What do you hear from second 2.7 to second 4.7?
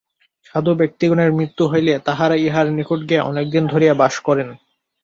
নিকট গিয়া অনেক দিন ধরিয়া বাস করেন।